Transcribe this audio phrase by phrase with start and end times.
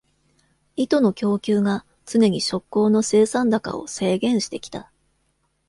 [0.75, 4.91] 糸の供給が常に織工の生産高を制限してきた。